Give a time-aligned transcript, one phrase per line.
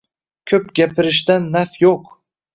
[0.51, 2.11] Ko‘p gapirishdan naf yo‘q.